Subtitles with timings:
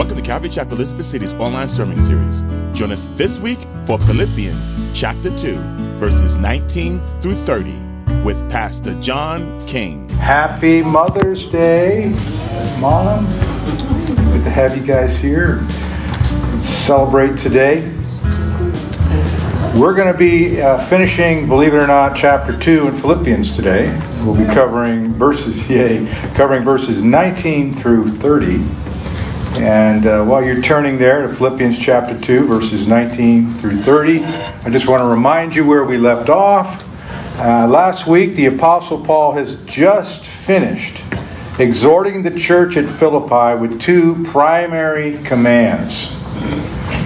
[0.00, 2.40] Welcome to Calvary Chapel Elizabeth City's online sermon series.
[2.72, 5.56] Join us this week for Philippians chapter 2,
[5.98, 7.70] verses 19 through 30
[8.24, 10.08] with Pastor John King.
[10.08, 12.14] Happy Mother's Day,
[12.80, 13.28] moms.
[14.32, 15.68] Good to have you guys here.
[16.62, 17.82] Celebrate today.
[19.78, 23.82] We're going to be uh, finishing, believe it or not, chapter 2 in Philippians today.
[24.24, 28.64] We'll be covering verses, yay, covering verses 19 through 30.
[29.58, 34.70] And uh, while you're turning there to Philippians chapter 2, verses 19 through 30, I
[34.70, 36.84] just want to remind you where we left off.
[37.38, 41.02] Uh, last week, the Apostle Paul has just finished
[41.58, 46.08] exhorting the church at Philippi with two primary commands.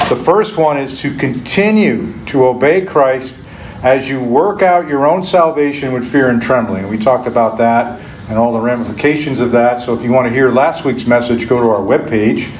[0.08, 3.34] The first one is to continue to obey Christ
[3.82, 6.88] as you work out your own salvation with fear and trembling.
[6.88, 9.82] We talked about that and all the ramifications of that.
[9.82, 12.50] So if you want to hear last week's message, go to our webpage.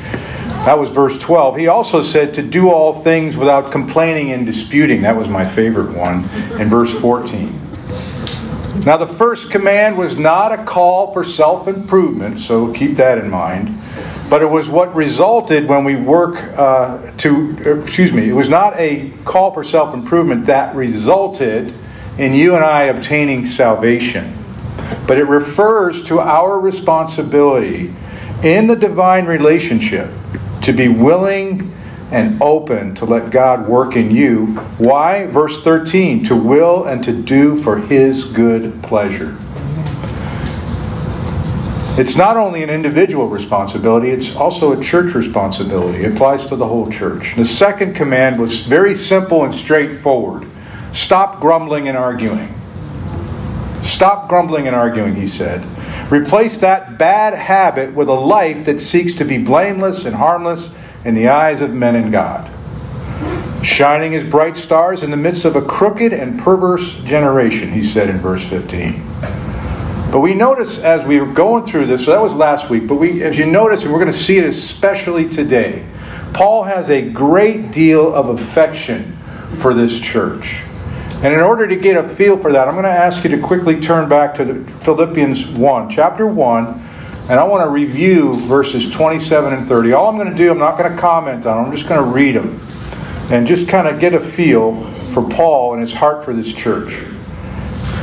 [0.67, 1.57] That was verse 12.
[1.57, 5.03] He also said to do all things without complaining and disputing.
[5.03, 6.25] That was my favorite one
[6.61, 7.61] in verse 14.
[8.85, 13.31] Now, the first command was not a call for self improvement, so keep that in
[13.31, 13.79] mind.
[14.29, 18.79] But it was what resulted when we work uh, to, excuse me, it was not
[18.79, 21.73] a call for self improvement that resulted
[22.19, 24.44] in you and I obtaining salvation
[25.07, 27.93] but it refers to our responsibility
[28.43, 30.11] in the divine relationship
[30.63, 31.73] to be willing
[32.11, 34.47] and open to let God work in you.
[34.79, 35.27] Why?
[35.27, 39.37] Verse 13 to will and to do for His good pleasure.
[41.97, 46.03] It's not only an individual responsibility, it's also a church responsibility.
[46.03, 47.35] It applies to the whole church.
[47.37, 50.49] The second command was very simple and straightforward
[50.93, 52.55] stop grumbling and arguing.
[53.85, 55.63] Stop grumbling and arguing, he said.
[56.11, 60.71] Replace that bad habit with a life that seeks to be blameless and harmless
[61.05, 62.51] in the eyes of men and God.
[63.63, 68.09] Shining as bright stars in the midst of a crooked and perverse generation, he said
[68.09, 69.03] in verse 15.
[70.11, 72.97] But we notice as we were going through this, so that was last week, but
[72.97, 75.85] we, as you notice, and we're going to see it especially today,
[76.33, 79.19] Paul has a great deal of affection
[79.61, 80.63] for this church.
[81.25, 83.41] And in order to get a feel for that, I'm going to ask you to
[83.41, 86.67] quickly turn back to Philippians 1, chapter 1,
[87.31, 89.95] and I want to review verses 27 and 30.
[89.95, 92.05] All I'm going to do, I'm not going to comment on them, I'm just going
[92.05, 92.61] to read them
[93.31, 94.85] and just kind of get a feel
[95.15, 96.93] for Paul and his heart for this church.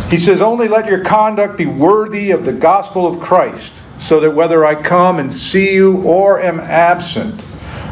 [0.10, 4.32] He says, Only let your conduct be worthy of the gospel of Christ, so that
[4.32, 7.40] whether I come and see you or am absent,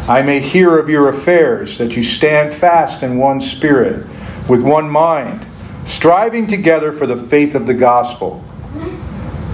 [0.09, 4.07] I may hear of your affairs, that you stand fast in one spirit
[4.50, 5.46] with one mind,
[5.86, 8.44] striving together for the faith of the gospel,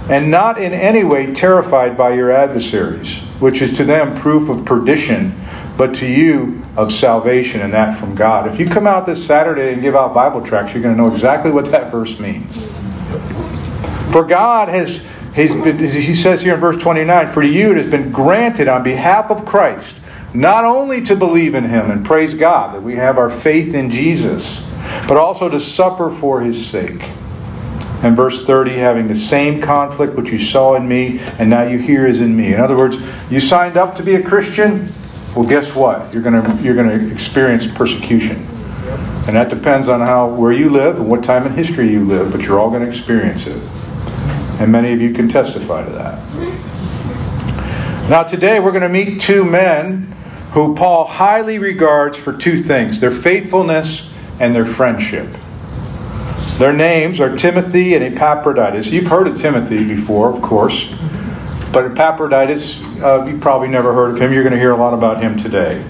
[0.08, 4.64] and not in any way terrified by your adversaries, which is to them proof of
[4.64, 5.38] perdition,
[5.76, 8.50] but to you of salvation, and that from God.
[8.50, 11.12] If you come out this Saturday and give out Bible tracts, you're going to know
[11.12, 12.64] exactly what that verse means.
[14.12, 15.00] For God has,
[15.34, 19.44] he says here in verse 29, for you it has been granted on behalf of
[19.44, 19.96] Christ
[20.32, 23.90] not only to believe in him and praise God that we have our faith in
[23.90, 24.60] Jesus
[25.08, 27.02] but also to suffer for his sake.
[28.02, 31.78] And verse 30, having the same conflict which you saw in me, and now you
[31.78, 32.52] hear is in me.
[32.52, 32.98] In other words,
[33.30, 34.92] you signed up to be a Christian.
[35.34, 36.12] Well, guess what?
[36.12, 38.36] You're going you're to experience persecution,
[39.26, 42.32] and that depends on how where you live and what time in history you live.
[42.32, 43.60] But you're all going to experience it,
[44.60, 46.22] and many of you can testify to that.
[48.08, 50.14] Now, today we're going to meet two men
[50.52, 54.08] who Paul highly regards for two things: their faithfulness
[54.40, 55.28] and their friendship.
[56.58, 58.86] Their names are Timothy and Epaphroditus.
[58.86, 60.88] You've heard of Timothy before, of course,
[61.72, 64.32] but Epaphroditus, uh, you probably never heard of him.
[64.32, 65.82] You're going to hear a lot about him today.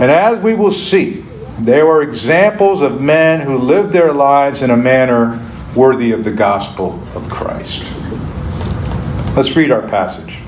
[0.00, 1.24] And as we will see,
[1.58, 6.30] they were examples of men who lived their lives in a manner worthy of the
[6.30, 7.82] gospel of Christ.
[9.36, 10.38] Let's read our passage.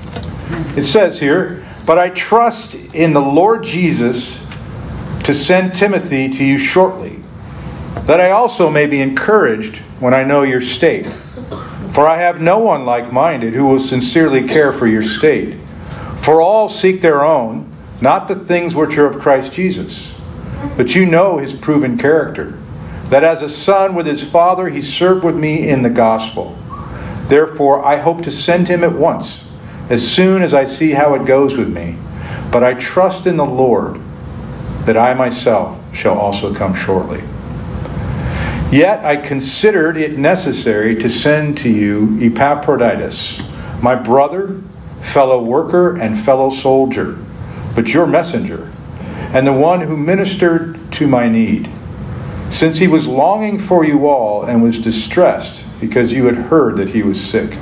[0.77, 4.37] It says here, But I trust in the Lord Jesus
[5.23, 7.19] to send Timothy to you shortly,
[8.05, 11.07] that I also may be encouraged when I know your state.
[11.93, 15.57] For I have no one like minded who will sincerely care for your state.
[16.21, 17.71] For all seek their own,
[18.01, 20.11] not the things which are of Christ Jesus.
[20.75, 22.57] But you know his proven character,
[23.05, 26.57] that as a son with his father he served with me in the gospel.
[27.27, 29.43] Therefore, I hope to send him at once,
[29.89, 31.95] as soon as I see how it goes with me.
[32.51, 34.01] But I trust in the Lord
[34.85, 37.23] that I myself shall also come shortly.
[38.71, 43.39] Yet I considered it necessary to send to you Epaphroditus,
[43.81, 44.61] my brother
[45.03, 47.17] fellow worker, and fellow soldier,
[47.75, 48.71] but your messenger,
[49.33, 51.69] and the one who ministered to my need.
[52.49, 56.89] Since he was longing for you all and was distressed because you had heard that
[56.89, 57.57] he was sick.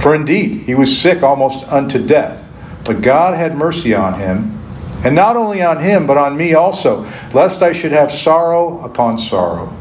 [0.00, 2.44] For indeed, he was sick almost unto death,
[2.84, 4.56] but God had mercy on him,
[5.06, 9.18] and not only on him, but on me also, lest I should have sorrow upon
[9.18, 9.72] sorrow.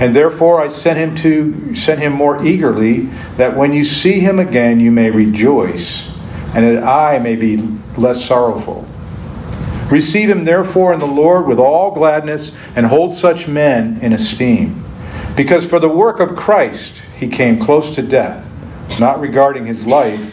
[0.00, 4.38] And therefore I sent him to sent him more eagerly, that when you see him
[4.38, 6.08] again you may rejoice,
[6.54, 7.58] and that I may be
[7.98, 8.88] less sorrowful.
[9.90, 14.82] Receive him therefore in the Lord with all gladness, and hold such men in esteem.
[15.36, 18.48] Because for the work of Christ he came close to death,
[18.98, 20.32] not regarding his life,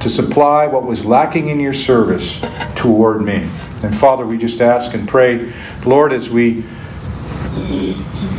[0.00, 2.38] to supply what was lacking in your service
[2.74, 3.48] toward me.
[3.82, 5.52] And Father, we just ask and pray,
[5.84, 6.64] Lord, as we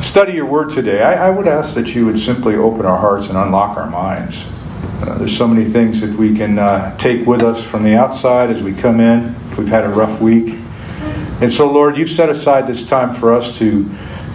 [0.01, 3.27] study your word today, I, I, would ask that you would simply open our hearts
[3.27, 4.45] and unlock our minds.
[5.01, 8.49] Uh, there's so many things that we can uh, take with us from the outside
[8.49, 10.57] as we come in, if we've had a rough week.
[11.41, 13.89] And so, Lord, you've set aside this time for us to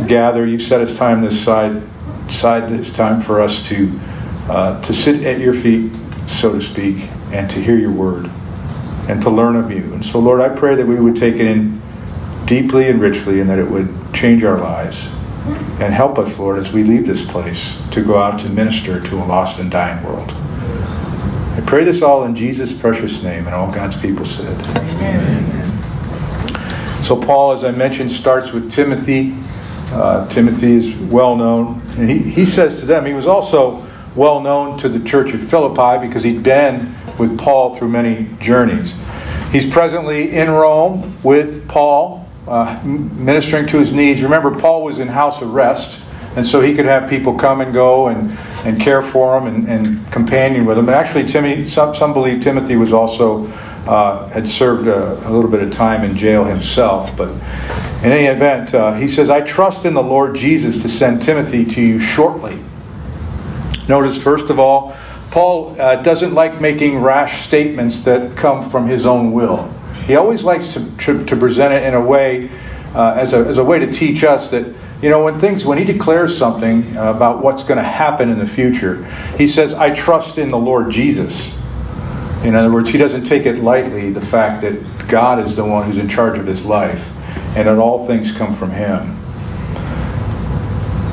[0.06, 0.46] gather.
[0.46, 1.82] You've set aside this side,
[2.30, 4.00] side this time for us to
[4.48, 5.92] uh, to sit at your feet,
[6.30, 8.30] so to speak, and to hear your word
[9.08, 9.92] and to learn of you.
[9.92, 11.82] And so, Lord, I pray that we would take it in
[12.46, 15.08] deeply and richly, and that it would change our lives.
[15.80, 19.16] And help us, Lord, as we leave this place to go out to minister to
[19.16, 20.30] a lost and dying world.
[20.32, 24.54] I pray this all in Jesus' precious name, and all God's people said.
[24.76, 25.50] Amen.
[27.02, 29.34] So, Paul, as I mentioned, starts with Timothy.
[29.92, 31.82] Uh, Timothy is well known.
[31.96, 33.84] And he, he says to them, he was also
[34.14, 38.94] well known to the church of Philippi because he'd been with Paul through many journeys.
[39.52, 44.22] He's presently in Rome with Paul uh, ministering to his needs.
[44.22, 45.98] Remember, Paul was in house arrest,
[46.36, 48.30] and so he could have people come and go and,
[48.64, 50.88] and care for him and, and companion with him.
[50.88, 53.46] And actually, Timmy, some, some believe Timothy was also
[53.86, 57.16] uh, had served a, a, little bit of time in jail himself.
[57.16, 57.30] But
[58.04, 61.64] in any event, uh, he says, I trust in the Lord Jesus to send Timothy
[61.64, 62.62] to you shortly.
[63.90, 64.96] Notice, first of all,
[65.32, 69.68] Paul uh, doesn't like making rash statements that come from his own will.
[70.06, 72.52] He always likes to, to, to present it in a way,
[72.94, 74.64] uh, as, a, as a way to teach us that,
[75.02, 78.46] you know, when things, when he declares something about what's going to happen in the
[78.46, 79.04] future,
[79.36, 81.50] he says, I trust in the Lord Jesus.
[82.44, 85.84] In other words, he doesn't take it lightly, the fact that God is the one
[85.84, 87.04] who's in charge of his life,
[87.56, 89.19] and that all things come from him.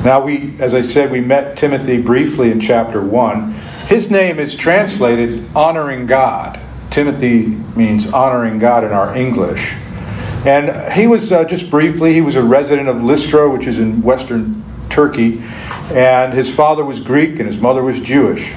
[0.04, 3.52] Now, we, as I said, we met Timothy briefly in chapter 1.
[3.88, 6.60] His name is translated honoring God.
[6.90, 7.46] Timothy
[7.76, 9.72] means honoring God in our English.
[10.46, 14.00] And he was, uh, just briefly, he was a resident of Lystra, which is in
[14.02, 15.42] western Turkey.
[15.90, 18.52] And his father was Greek and his mother was Jewish.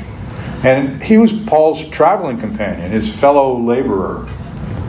[0.63, 4.27] And he was Paul's traveling companion, his fellow laborer.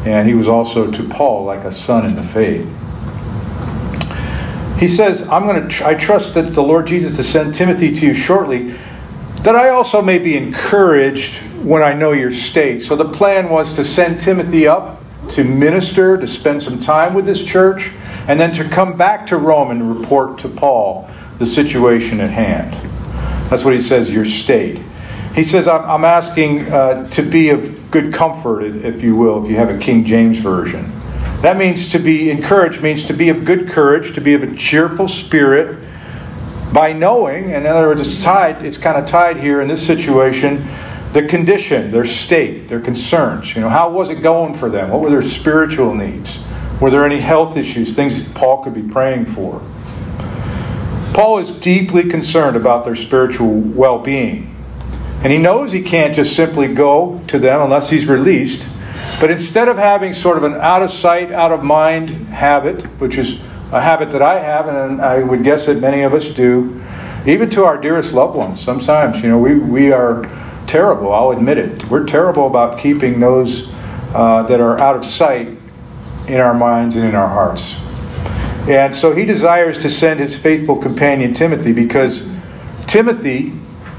[0.05, 2.69] And he was also to Paul like a son in the faith.
[4.82, 7.94] He says, I'm going to tr- I trust that the Lord Jesus to send Timothy
[7.94, 8.75] to you shortly,
[9.43, 12.82] that I also may be encouraged when I know your state.
[12.82, 17.26] So the plan was to send Timothy up to minister, to spend some time with
[17.26, 17.93] this church,
[18.26, 21.08] and then to come back to Rome and report to Paul
[21.38, 22.73] the situation at hand.
[23.50, 24.81] That's what he says, your state.
[25.37, 29.56] He says, I'm asking uh, to be of good comfort, if you will, if you
[29.58, 30.93] have a King James Version.
[31.43, 34.55] That means to be encouraged, means to be of good courage, to be of a
[34.55, 35.77] cheerful spirit,
[36.72, 39.84] by knowing, and in other words, it's tied, it's kind of tied here in this
[39.84, 40.67] situation,
[41.13, 43.55] the condition, their state, their concerns.
[43.55, 44.91] You know, how was it going for them?
[44.91, 46.39] What were their spiritual needs?
[46.81, 49.61] Were there any health issues, things Paul could be praying for?
[51.13, 54.49] Paul is deeply concerned about their spiritual well being.
[55.22, 58.67] And he knows he can't just simply go to them unless he's released.
[59.21, 63.19] But instead of having sort of an out of sight, out of mind habit, which
[63.19, 63.41] is
[63.73, 66.82] a habit that I have, and I would guess that many of us do,
[67.27, 70.29] even to our dearest loved ones, sometimes, you know, we, we are
[70.67, 71.89] terrible, I'll admit it.
[71.89, 73.69] We're terrible about keeping those
[74.15, 75.56] uh, that are out of sight
[76.27, 77.77] in our minds and in our hearts.
[78.69, 82.23] And so he desires to send his faithful companion Timothy because
[82.87, 83.53] Timothy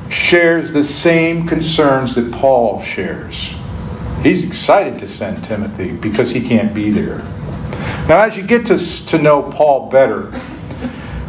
[0.10, 3.56] shares the same concerns that Paul shares.
[4.24, 7.18] He's excited to send Timothy because he can't be there.
[8.08, 10.42] Now, as you get to, to know Paul better,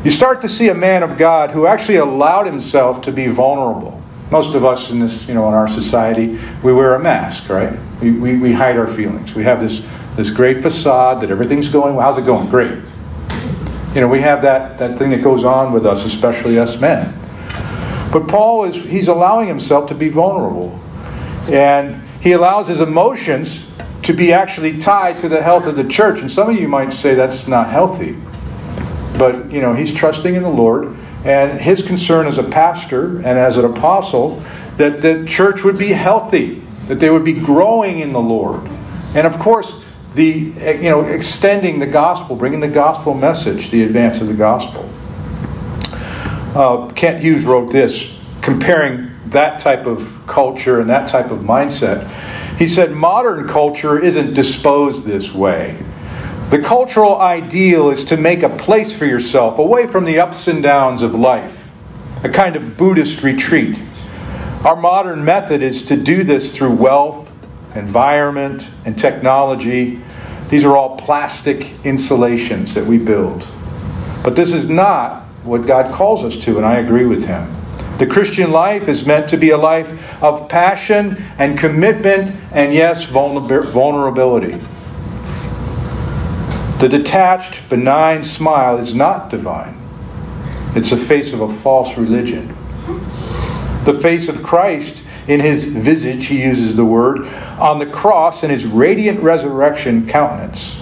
[0.04, 4.00] you start to see a man of God who actually allowed himself to be vulnerable.
[4.30, 7.76] Most of us in this, you know, in our society, we wear a mask, right?
[8.00, 9.34] We, we, we hide our feelings.
[9.34, 9.82] We have this,
[10.14, 12.12] this great facade that everything's going well.
[12.12, 12.48] How's it going?
[12.48, 12.78] Great.
[13.94, 17.12] You know, we have that, that thing that goes on with us, especially us men.
[18.12, 20.80] But Paul is he's allowing himself to be vulnerable.
[21.48, 23.62] And he allows his emotions
[24.02, 26.21] to be actually tied to the health of the church.
[26.21, 28.16] And some of you might say that's not healthy.
[29.19, 30.97] But, you know, he's trusting in the Lord.
[31.26, 34.43] And his concern as a pastor and as an apostle
[34.78, 38.66] that the church would be healthy, that they would be growing in the Lord.
[39.14, 39.78] And of course,
[40.14, 44.88] the you know extending the gospel, bringing the gospel message, the advance of the gospel.
[46.54, 52.09] Uh, Kent Hughes wrote this, comparing that type of culture and that type of mindset.
[52.59, 55.83] He said, modern culture isn't disposed this way.
[56.50, 60.62] The cultural ideal is to make a place for yourself away from the ups and
[60.62, 61.57] downs of life,
[62.23, 63.78] a kind of Buddhist retreat.
[64.64, 67.33] Our modern method is to do this through wealth,
[67.75, 70.00] environment, and technology.
[70.49, 73.47] These are all plastic insulations that we build.
[74.23, 77.50] But this is not what God calls us to, and I agree with him.
[77.98, 79.88] The Christian life is meant to be a life
[80.22, 84.60] of passion and commitment and, yes, vulnerability.
[86.80, 89.80] The detached, benign smile is not divine,
[90.74, 92.48] it's the face of a false religion.
[93.84, 97.26] The face of Christ in his visage, he uses the word,
[97.58, 100.76] on the cross in his radiant resurrection countenance.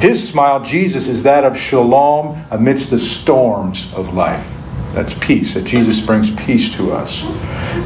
[0.00, 4.46] His smile, Jesus, is that of shalom amidst the storms of life.
[4.92, 7.22] That's peace, that Jesus brings peace to us.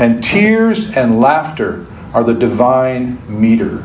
[0.01, 3.85] And tears and laughter are the divine meter.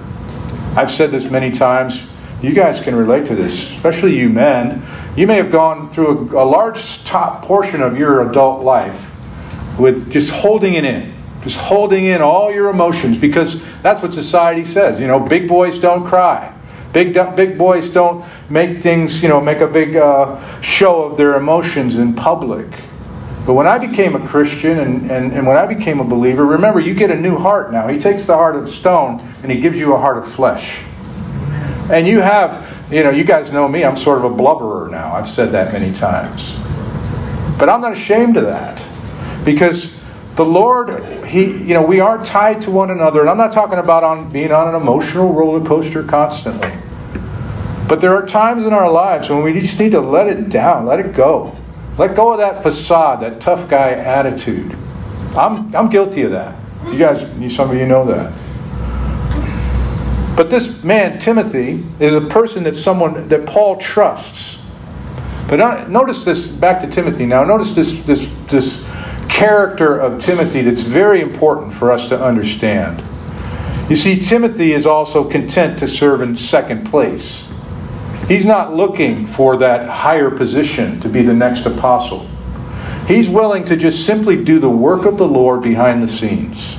[0.76, 2.02] I've said this many times.
[2.42, 4.84] You guys can relate to this, especially you men.
[5.16, 9.08] You may have gone through a, a large top portion of your adult life
[9.78, 11.14] with just holding it in,
[11.44, 15.00] just holding in all your emotions because that's what society says.
[15.00, 16.58] You know, big boys don't cry.
[16.94, 21.36] Big, big boys don't make things, you know, make a big uh, show of their
[21.36, 22.68] emotions in public.
[23.46, 26.80] But when I became a Christian and, and, and when I became a believer, remember,
[26.80, 27.88] you get a new heart now.
[27.88, 30.84] He takes the heart of stone and he gives you a heart of flesh.
[31.92, 35.14] And you have, you know, you guys know me, I'm sort of a blubberer now.
[35.14, 36.54] I've said that many times.
[37.58, 38.82] But I'm not ashamed of that.
[39.44, 39.92] Because
[40.36, 43.22] the Lord, He, you know, we are tied to one another.
[43.22, 46.72] And I'm not talking about on being on an emotional roller coaster constantly.
[47.88, 50.86] But there are times in our lives when we just need to let it down,
[50.86, 51.56] let it go.
[52.02, 54.76] Let go of that facade, that tough guy attitude.
[55.38, 56.56] I'm, I'm guilty of that.
[56.88, 57.22] You guys,
[57.56, 58.34] some of you know that.
[60.36, 64.58] But this man, Timothy, is a person that someone that Paul trusts.
[65.48, 67.44] But notice this back to Timothy now.
[67.44, 68.84] Notice this this this
[69.30, 73.04] character of Timothy that's very important for us to understand.
[73.92, 77.44] You see, Timothy is also content to serve in second place.
[78.32, 82.30] He's not looking for that higher position to be the next apostle.
[83.06, 86.78] He's willing to just simply do the work of the Lord behind the scenes.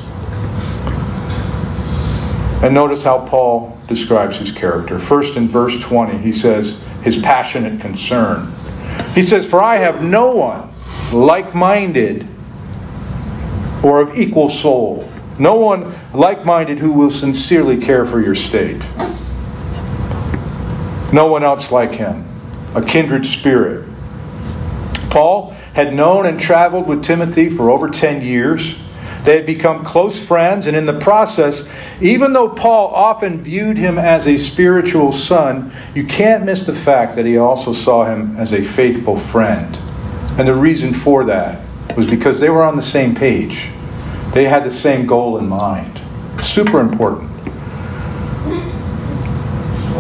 [2.65, 4.99] And notice how Paul describes his character.
[4.99, 8.51] First, in verse 20, he says, his passionate concern.
[9.15, 10.73] He says, For I have no one
[11.13, 12.27] like minded
[13.83, 15.07] or of equal soul.
[15.39, 18.83] No one like minded who will sincerely care for your state.
[21.13, 22.27] No one else like him,
[22.75, 23.89] a kindred spirit.
[25.11, 28.77] Paul had known and traveled with Timothy for over 10 years.
[29.25, 31.65] They had become close friends, and in the process,
[32.01, 37.15] even though Paul often viewed him as a spiritual son, you can't miss the fact
[37.17, 39.79] that he also saw him as a faithful friend.
[40.39, 41.61] And the reason for that
[41.95, 43.69] was because they were on the same page.
[44.33, 46.01] They had the same goal in mind.
[46.43, 47.32] Super important.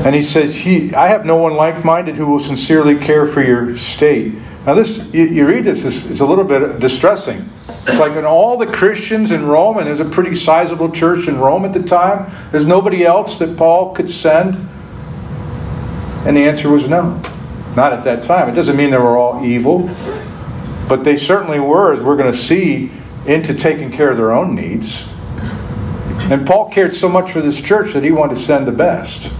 [0.04, 3.40] And he says, he, I have no one like minded who will sincerely care for
[3.40, 4.34] your state.
[4.66, 7.48] Now, this you, you read this, it's, it's, a little bit distressing.
[7.86, 11.38] It's like in all the Christians in Rome, and there's a pretty sizable church in
[11.38, 14.54] Rome at the time, there's nobody else that Paul could send.
[16.26, 17.20] And the answer was no.
[17.76, 18.48] Not at that time.
[18.48, 19.88] It doesn't mean they were all evil,
[20.88, 22.90] but they certainly were, as we're going to see,
[23.26, 25.04] into taking care of their own needs.
[26.30, 29.30] And Paul cared so much for this church that he wanted to send the best.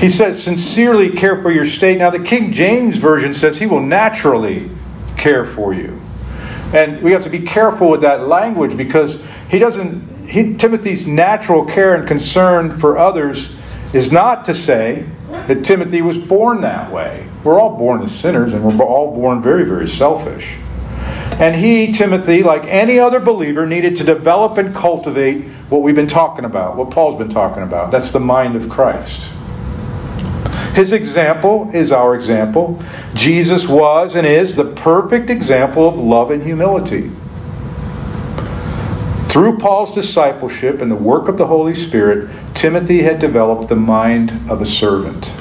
[0.00, 1.98] He says, sincerely care for your state.
[1.98, 4.70] Now, the King James Version says he will naturally
[5.16, 6.00] care for you.
[6.72, 11.64] And we have to be careful with that language because he doesn't, he, Timothy's natural
[11.64, 13.48] care and concern for others
[13.92, 15.04] is not to say
[15.48, 17.26] that Timothy was born that way.
[17.42, 20.56] We're all born as sinners and we're all born very, very selfish.
[21.40, 26.08] And he, Timothy, like any other believer, needed to develop and cultivate what we've been
[26.08, 27.90] talking about, what Paul's been talking about.
[27.90, 29.28] That's the mind of Christ.
[30.78, 32.80] His example is our example.
[33.14, 37.10] Jesus was and is the perfect example of love and humility.
[39.26, 44.30] Through Paul's discipleship and the work of the Holy Spirit, Timothy had developed the mind
[44.48, 45.32] of a servant.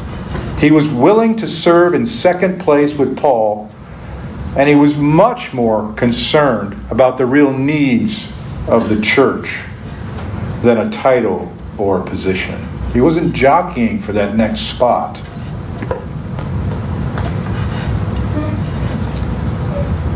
[0.58, 3.70] He was willing to serve in second place with Paul,
[4.58, 8.28] and he was much more concerned about the real needs
[8.68, 9.60] of the church
[10.64, 12.60] than a title or a position.
[12.94, 15.22] He wasn't jockeying for that next spot.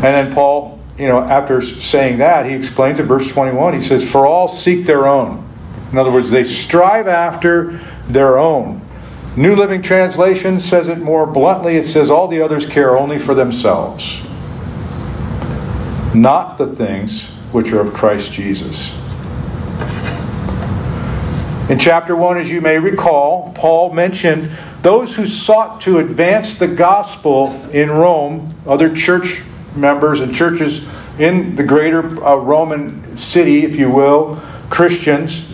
[0.02, 4.02] And then Paul, you know, after saying that, he explains in verse 21, he says,
[4.08, 5.48] For all seek their own.
[5.92, 8.80] In other words, they strive after their own.
[9.36, 11.76] New Living Translation says it more bluntly.
[11.76, 14.20] It says, All the others care only for themselves,
[16.14, 18.92] not the things which are of Christ Jesus.
[21.68, 24.50] In chapter 1, as you may recall, Paul mentioned
[24.82, 29.42] those who sought to advance the gospel in Rome, other church
[29.76, 30.84] members and churches
[31.20, 35.44] in the greater uh, Roman city, if you will, Christians.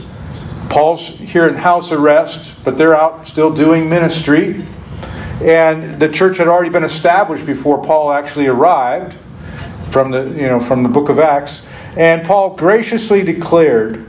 [0.71, 4.65] Paul's here in house arrest, but they're out still doing ministry.
[5.43, 9.15] And the church had already been established before Paul actually arrived
[9.91, 11.61] from the, you know, from the book of Acts.
[11.99, 14.08] And Paul graciously declared,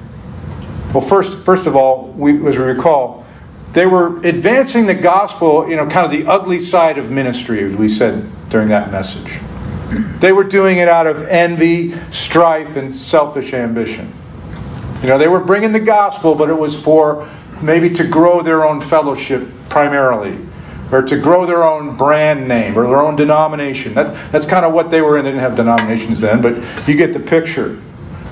[0.93, 3.25] well, first, first of all, we, as we recall,
[3.73, 7.75] they were advancing the gospel, you know, kind of the ugly side of ministry, as
[7.75, 9.39] we said during that message.
[10.19, 14.11] They were doing it out of envy, strife, and selfish ambition.
[15.01, 17.29] You know, they were bringing the gospel, but it was for
[17.61, 20.37] maybe to grow their own fellowship primarily,
[20.91, 23.93] or to grow their own brand name or their own denomination.
[23.93, 25.25] That, that's kind of what they were in.
[25.25, 26.55] They didn't have denominations then, but
[26.87, 27.79] you get the picture.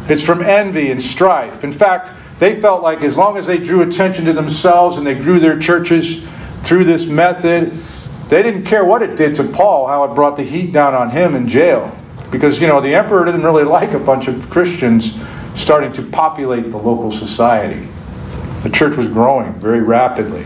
[0.09, 1.63] It's from envy and strife.
[1.63, 5.15] In fact, they felt like as long as they drew attention to themselves and they
[5.15, 6.21] grew their churches
[6.63, 7.83] through this method,
[8.29, 11.09] they didn't care what it did to Paul, how it brought the heat down on
[11.09, 11.95] him in jail.
[12.29, 15.13] Because, you know, the emperor didn't really like a bunch of Christians
[15.55, 17.87] starting to populate the local society.
[18.63, 20.45] The church was growing very rapidly.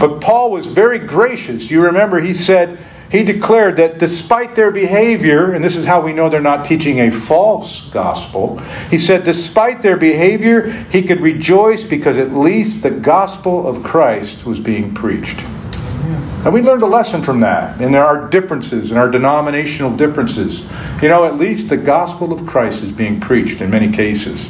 [0.00, 1.70] But Paul was very gracious.
[1.70, 2.78] You remember he said,
[3.14, 6.98] he declared that despite their behavior, and this is how we know they're not teaching
[6.98, 8.58] a false gospel,
[8.90, 14.44] he said, despite their behavior, he could rejoice because at least the gospel of Christ
[14.44, 15.38] was being preached.
[15.38, 17.80] And we learned a lesson from that.
[17.80, 20.62] And there are differences and our denominational differences.
[21.00, 24.48] You know, at least the gospel of Christ is being preached in many cases.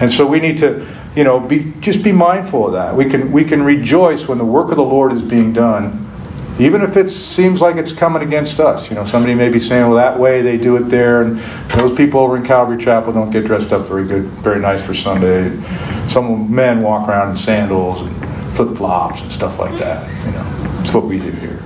[0.00, 2.96] And so we need to, you know, be just be mindful of that.
[2.96, 6.05] We can we can rejoice when the work of the Lord is being done
[6.58, 8.88] even if it seems like it's coming against us.
[8.88, 11.38] You know, somebody may be saying, well, that way they do it there, and
[11.70, 14.94] those people over in Calvary Chapel don't get dressed up very good, very nice for
[14.94, 15.50] Sunday.
[16.08, 20.08] Some men walk around in sandals and flip flops and stuff like that.
[20.24, 21.62] You know, it's what we do here.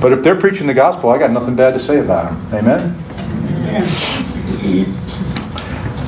[0.00, 2.68] But if they're preaching the gospel, I got nothing bad to say about them.
[2.68, 2.94] Amen?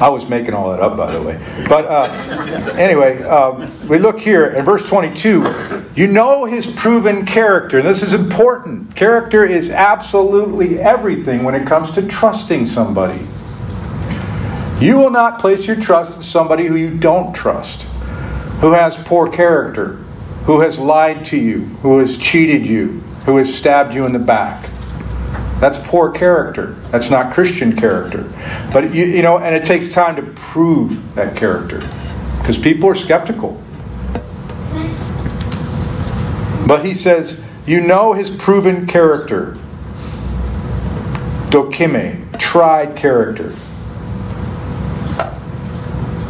[0.01, 1.41] I was making all that up, by the way.
[1.69, 5.85] But uh, anyway, um, we look here in verse 22.
[5.95, 7.79] You know his proven character.
[7.79, 8.95] And this is important.
[8.95, 13.27] Character is absolutely everything when it comes to trusting somebody.
[14.85, 17.83] You will not place your trust in somebody who you don't trust,
[18.61, 19.95] who has poor character,
[20.45, 24.19] who has lied to you, who has cheated you, who has stabbed you in the
[24.19, 24.69] back.
[25.61, 26.75] That's poor character.
[26.91, 28.31] That's not Christian character.
[28.73, 31.81] But you, you know, and it takes time to prove that character
[32.39, 33.63] because people are skeptical.
[36.67, 39.57] But he says, you know his proven character.
[41.49, 43.55] Dokime, tried character.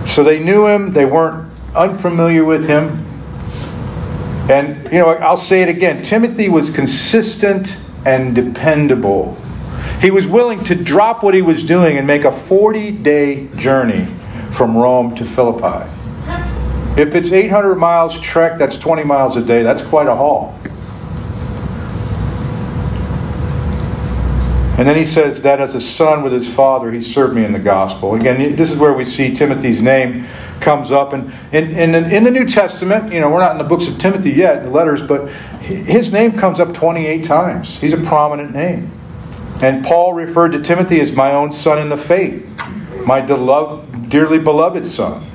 [0.06, 3.04] So they knew him, they weren't unfamiliar with him.
[4.48, 9.36] And, you know, I'll say it again Timothy was consistent and dependable.
[10.00, 14.06] He was willing to drop what he was doing and make a 40 day journey
[14.52, 15.90] from Rome to Philippi.
[16.96, 19.62] If it's 800 miles trek, that's 20 miles a day.
[19.62, 20.58] That's quite a haul.
[24.78, 27.52] And then he says that as a son with his father, he served me in
[27.52, 28.14] the gospel.
[28.14, 30.26] Again, this is where we see Timothy's name
[30.60, 31.12] comes up.
[31.12, 33.98] And, and, and in the New Testament, you know, we're not in the books of
[33.98, 35.28] Timothy yet, the letters, but
[35.60, 37.76] his name comes up 28 times.
[37.76, 38.90] He's a prominent name.
[39.62, 42.46] And Paul referred to Timothy as my own son in the faith,
[43.06, 45.30] my dearly beloved son.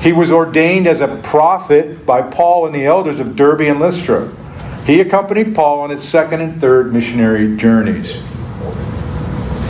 [0.00, 4.32] He was ordained as a prophet by Paul and the elders of Derbe and Lystra.
[4.86, 8.16] He accompanied Paul on his second and third missionary journeys.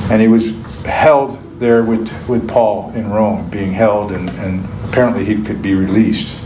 [0.09, 0.50] And he was
[0.85, 5.75] held there with, with Paul in Rome, being held, and, and apparently he could be
[5.75, 6.37] released.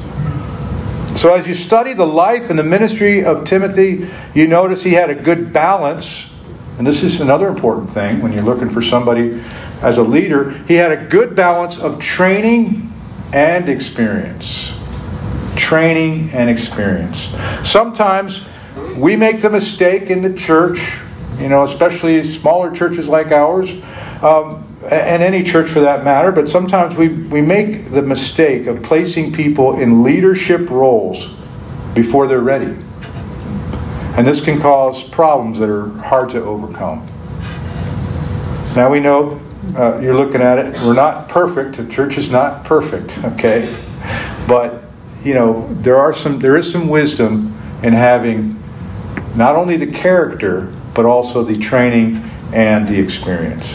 [1.17, 5.09] So, as you study the life and the ministry of Timothy, you notice he had
[5.09, 6.27] a good balance
[6.79, 9.41] and this is another important thing when you're looking for somebody
[9.81, 12.93] as a leader, he had a good balance of training
[13.33, 14.73] and experience.
[15.55, 17.29] Training and experience.
[17.63, 18.43] Sometimes
[18.97, 20.99] we make the mistake in the church,
[21.39, 23.71] you know, especially smaller churches like ours,
[24.21, 28.83] um, and any church for that matter, but sometimes we, we make the mistake of
[28.83, 31.29] placing people in leadership roles
[31.95, 32.77] before they're ready.
[34.17, 37.07] And this can cause problems that are hard to overcome.
[38.77, 39.41] Now we know
[39.77, 41.77] uh, you're looking at it, we're not perfect.
[41.77, 43.75] The church is not perfect, okay?
[44.47, 44.85] But,
[45.25, 48.63] you know, there, are some, there is some wisdom in having
[49.35, 52.17] not only the character, but also the training
[52.53, 53.67] and the experience.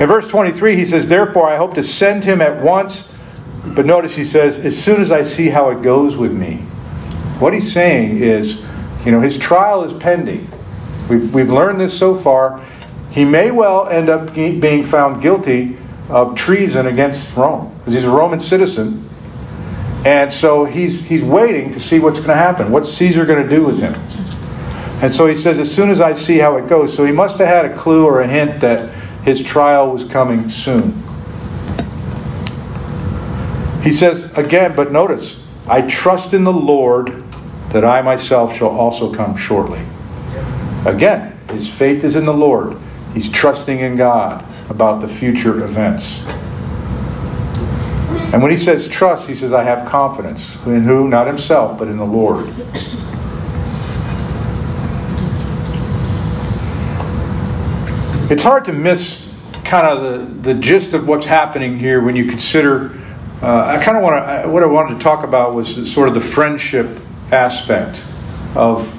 [0.00, 3.04] In verse 23, he says, Therefore, I hope to send him at once.
[3.64, 6.56] But notice he says, As soon as I see how it goes with me.
[7.38, 8.62] What he's saying is,
[9.04, 10.50] you know, his trial is pending.
[11.08, 12.64] We've, we've learned this so far.
[13.10, 15.76] He may well end up being found guilty
[16.08, 19.08] of treason against Rome, because he's a Roman citizen.
[20.04, 22.72] And so he's, he's waiting to see what's going to happen.
[22.72, 23.94] What's Caesar going to do with him?
[25.02, 26.94] And so he says, as soon as I see how it goes.
[26.94, 30.50] So he must have had a clue or a hint that his trial was coming
[30.50, 31.02] soon.
[33.82, 37.24] He says again, but notice, I trust in the Lord
[37.70, 39.84] that I myself shall also come shortly.
[40.86, 42.76] Again, his faith is in the Lord.
[43.14, 46.20] He's trusting in God about the future events.
[48.32, 50.54] And when he says trust, he says, I have confidence.
[50.64, 51.08] In who?
[51.08, 52.46] Not himself, but in the Lord.
[58.32, 59.28] It's hard to miss
[59.62, 62.98] kind of the, the gist of what's happening here when you consider.
[63.42, 64.48] Uh, I kind of want to.
[64.48, 66.98] What I wanted to talk about was sort of the friendship
[67.30, 68.02] aspect
[68.54, 68.90] of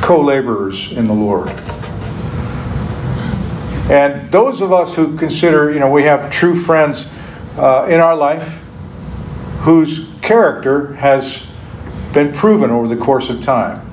[0.00, 1.48] co laborers in the Lord.
[3.90, 7.06] And those of us who consider, you know, we have true friends
[7.56, 8.60] uh, in our life
[9.62, 11.42] whose character has
[12.12, 13.89] been proven over the course of time.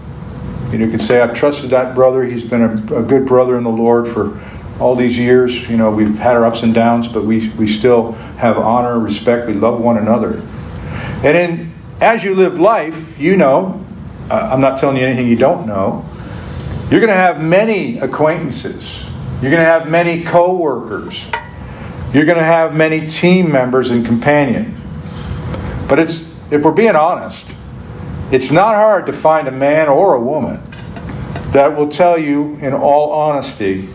[0.71, 2.23] You you can say, I've trusted that brother.
[2.23, 4.37] He's been a, a, good brother in the Lord for
[4.79, 5.55] all these years.
[5.69, 9.47] You know, we've had our ups and downs, but we, we still have honor, respect.
[9.47, 10.41] We love one another.
[11.23, 13.83] And in, as you live life, you know,
[14.29, 16.07] uh, I'm not telling you anything you don't know,
[16.91, 19.03] you're going to have many acquaintances.
[19.41, 21.17] You're going to have many co workers.
[22.13, 24.77] You're going to have many team members and companions.
[25.87, 26.19] But it's,
[26.51, 27.53] if we're being honest,
[28.31, 30.61] it's not hard to find a man or a woman
[31.51, 33.87] that will tell you, in all honesty,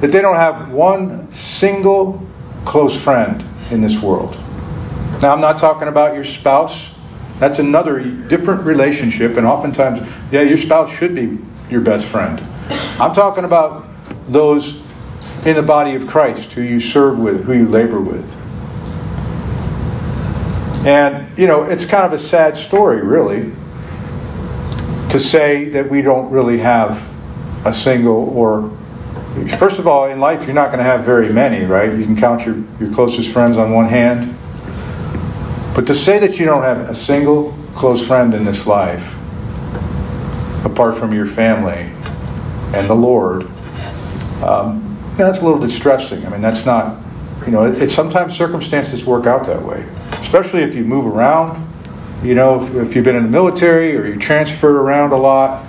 [0.00, 2.26] that they don't have one single
[2.64, 4.36] close friend in this world.
[5.22, 6.88] Now, I'm not talking about your spouse.
[7.38, 11.38] That's another different relationship, and oftentimes, yeah, your spouse should be
[11.70, 12.40] your best friend.
[13.00, 13.86] I'm talking about
[14.28, 14.74] those
[15.44, 18.34] in the body of Christ who you serve with, who you labor with.
[20.84, 23.52] And, you know, it's kind of a sad story, really,
[25.10, 27.02] to say that we don't really have
[27.64, 28.70] a single or
[29.58, 31.92] first of all in life you're not going to have very many right?
[31.96, 34.36] You can count your, your closest friends on one hand.
[35.74, 39.14] But to say that you don't have a single close friend in this life
[40.64, 41.90] apart from your family
[42.74, 43.48] and the lord
[44.42, 46.26] um, you know, that's a little distressing.
[46.26, 47.02] I mean that's not
[47.44, 51.65] you know it, it sometimes circumstances work out that way especially if you move around
[52.22, 55.64] you know, if, if, you've been in the military or you transferred around a lot,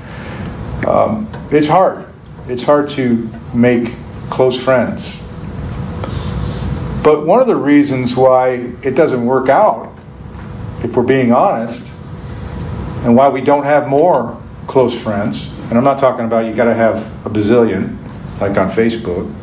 [0.86, 2.08] um, it's hard.
[2.48, 3.94] It's hard to make
[4.30, 5.16] close friends.
[7.04, 9.94] But one of the reasons why it doesn't work out,
[10.84, 11.82] if we're being honest,
[13.04, 16.66] and why we don't have more close friends, and I'm not talking about you got
[16.66, 17.98] to have a bazillion,
[18.40, 19.34] like on Facebook,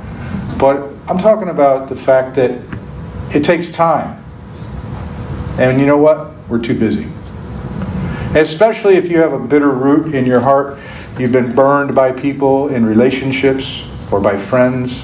[0.58, 2.60] but I'm talking about the fact that
[3.34, 4.23] it takes time.
[5.58, 6.32] And you know what?
[6.48, 7.06] We're too busy.
[8.34, 10.78] Especially if you have a bitter root in your heart,
[11.18, 15.00] you've been burned by people in relationships or by friends,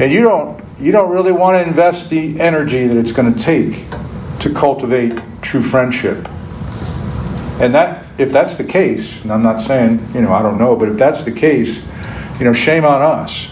[0.00, 3.38] and you don't you don't really want to invest the energy that it's going to
[3.38, 3.84] take
[4.40, 6.26] to cultivate true friendship.
[7.60, 10.74] And that if that's the case, and I'm not saying, you know, I don't know,
[10.74, 11.80] but if that's the case,
[12.38, 13.48] you know, shame on us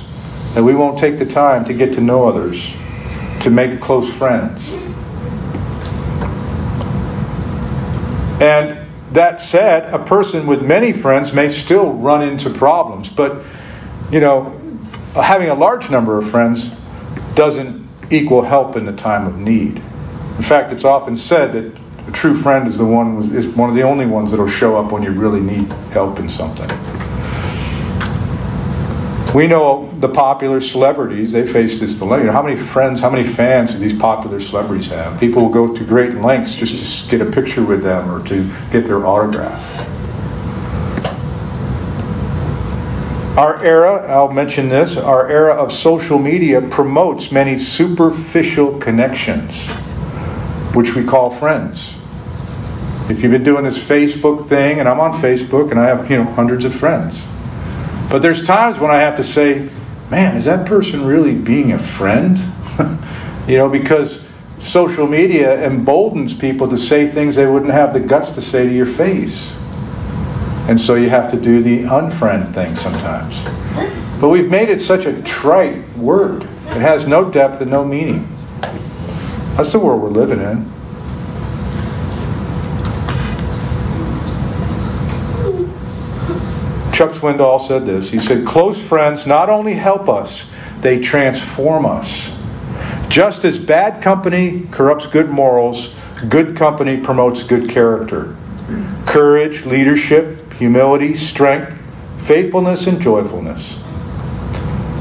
[0.55, 2.73] that we won't take the time to get to know others,
[3.43, 4.69] to make close friends.
[8.41, 13.45] And that said, a person with many friends may still run into problems, but
[14.11, 14.59] you know,
[15.15, 16.71] having a large number of friends
[17.35, 19.77] doesn't equal help in the time of need.
[20.37, 23.77] In fact, it's often said that a true friend is the one is one of
[23.77, 26.69] the only ones that'll show up when you really need help in something.
[29.35, 32.33] We know the popular celebrities, they face this dilemma.
[32.33, 35.21] How many friends, how many fans do these popular celebrities have?
[35.21, 38.51] People will go to great lengths just to get a picture with them or to
[38.73, 39.89] get their autograph.
[43.39, 49.69] Our era, I'll mention this, our era of social media promotes many superficial connections,
[50.75, 51.95] which we call friends.
[53.09, 56.17] If you've been doing this Facebook thing, and I'm on Facebook and I have, you
[56.17, 57.21] know, hundreds of friends.
[58.11, 59.69] But there's times when I have to say,
[60.11, 62.39] man, is that person really being a friend?
[63.47, 64.21] you know, because
[64.59, 68.75] social media emboldens people to say things they wouldn't have the guts to say to
[68.75, 69.55] your face.
[70.69, 73.45] And so you have to do the unfriend thing sometimes.
[74.21, 76.43] But we've made it such a trite word.
[76.43, 78.37] It has no depth and no meaning.
[79.57, 80.71] That's the world we're living in.
[87.01, 88.11] Chuck Swindoll said this.
[88.11, 90.45] He said, Close friends not only help us,
[90.83, 92.29] they transform us.
[93.09, 95.95] Just as bad company corrupts good morals,
[96.29, 98.37] good company promotes good character.
[99.07, 101.73] Courage, leadership, humility, strength,
[102.25, 103.77] faithfulness, and joyfulness.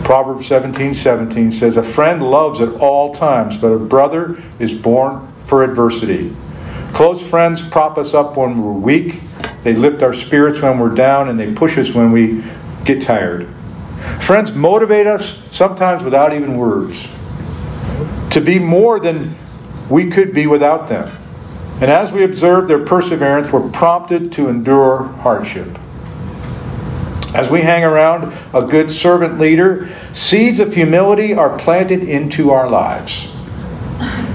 [0.06, 5.28] Proverbs 17 17 says, A friend loves at all times, but a brother is born
[5.48, 6.34] for adversity.
[6.94, 9.22] Close friends prop us up when we're weak,
[9.64, 12.44] they lift our spirits when we're down, and they push us when we
[12.86, 13.48] get tired.
[14.22, 17.08] Friends motivate us sometimes without even words
[18.32, 19.36] to be more than
[19.90, 21.16] we could be without them.
[21.82, 25.78] And as we observe their perseverance, we're prompted to endure hardship.
[27.34, 32.70] As we hang around a good servant leader, seeds of humility are planted into our
[32.70, 33.28] lives.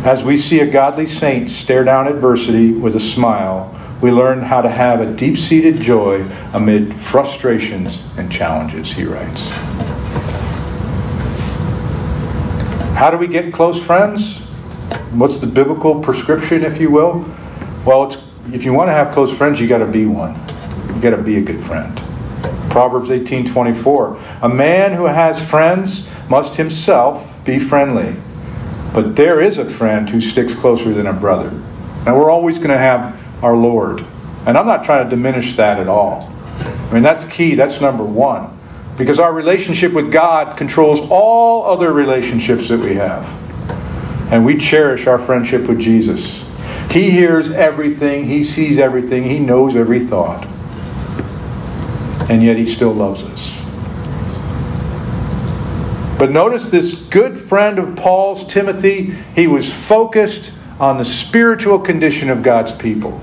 [0.05, 4.61] As we see a godly saint stare down adversity with a smile, we learn how
[4.61, 9.49] to have a deep seated joy amid frustrations and challenges, he writes.
[12.95, 14.41] How do we get close friends?
[15.13, 17.25] What's the biblical prescription, if you will?
[17.87, 18.15] Well,
[18.53, 20.35] if you want to have close friends, you got to be one.
[20.95, 21.97] You got to be a good friend.
[22.69, 24.43] Proverbs 18:24.
[24.43, 28.17] A man who has friends must himself be friendly.
[28.95, 31.51] But there is a friend who sticks closer than a brother.
[32.07, 34.07] Now we're always going to have our Lord.
[34.47, 36.33] And I'm not trying to diminish that at all.
[36.61, 37.57] I mean, that's key.
[37.57, 38.57] That's number one.
[38.97, 43.25] Because our relationship with God controls all other relationships that we have.
[44.33, 46.45] And we cherish our friendship with Jesus.
[46.91, 50.47] He hears everything, He sees everything, He knows every thought.
[52.31, 53.64] And yet He still loves us.
[56.19, 62.31] But notice this good friend of Paul's, Timothy, he was focused on the spiritual condition
[62.31, 63.21] of God's people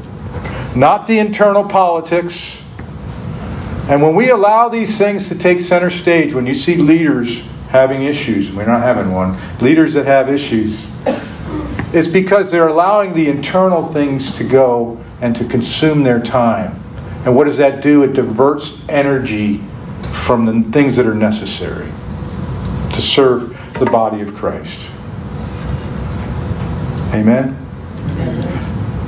[0.75, 2.57] not the internal politics.
[3.89, 8.03] And when we allow these things to take center stage, when you see leaders having
[8.03, 10.85] issues, we're not having one, leaders that have issues,
[11.93, 16.81] it's because they're allowing the internal things to go and to consume their time.
[17.25, 18.03] And what does that do?
[18.03, 19.61] It diverts energy
[20.25, 21.91] from the things that are necessary
[22.93, 24.79] to serve the body of Christ.
[27.13, 27.57] Amen?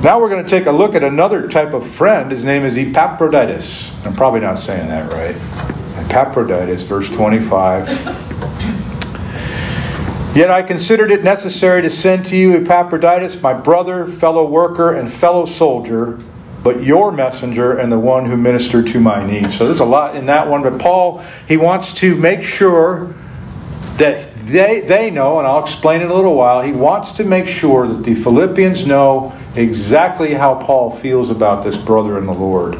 [0.02, 2.30] Now we're going to take a look at another type of friend.
[2.30, 3.90] His name is Epaphroditus.
[4.04, 5.34] I'm probably not saying that right.
[6.04, 7.88] Epaphroditus, verse 25.
[10.36, 15.10] Yet I considered it necessary to send to you Epaphroditus, my brother, fellow worker, and
[15.10, 16.18] fellow soldier,
[16.62, 19.56] but your messenger and the one who ministered to my needs.
[19.56, 23.14] So there's a lot in that one, but Paul, he wants to make sure
[23.98, 27.46] that they, they know, and I'll explain in a little while, he wants to make
[27.46, 32.78] sure that the Philippians know exactly how Paul feels about this brother in the Lord.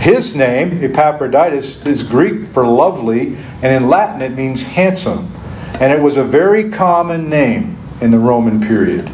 [0.00, 5.32] His name, Epaphroditus, is Greek for lovely, and in Latin it means handsome.
[5.74, 9.10] And it was a very common name in the Roman period.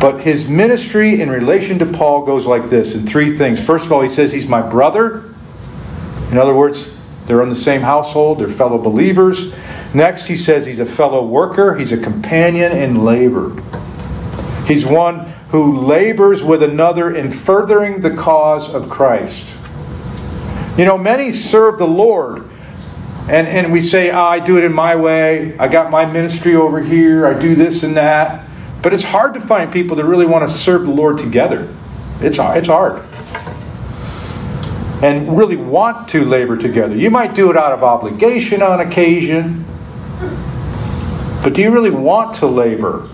[0.00, 3.62] But his ministry in relation to Paul goes like this in three things.
[3.62, 5.32] First of all, he says he's my brother.
[6.32, 6.88] In other words,
[7.26, 9.52] they're in the same household, they're fellow believers.
[9.94, 13.52] Next, he says he's a fellow worker, he's a companion in labor.
[14.66, 19.46] He's one who labors with another in furthering the cause of Christ.
[20.76, 22.48] You know, many serve the Lord,
[23.28, 26.54] and, and we say, oh, I do it in my way, I got my ministry
[26.54, 28.46] over here, I do this and that.
[28.80, 31.72] But it's hard to find people that really want to serve the Lord together.
[32.20, 33.02] It's, it's hard
[35.02, 36.96] and really want to labor together.
[36.96, 39.64] You might do it out of obligation on occasion,
[41.42, 43.08] but do you really want to labor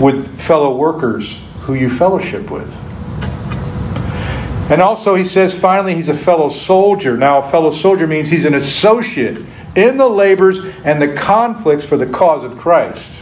[0.00, 2.72] with fellow workers who you fellowship with?
[4.70, 7.18] And also, he says, finally, he's a fellow soldier.
[7.18, 9.44] Now, a fellow soldier means he's an associate
[9.76, 13.12] in the labors and the conflicts for the cause of Christ.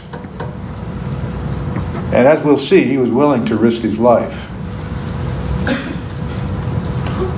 [2.13, 4.33] And as we'll see, he was willing to risk his life.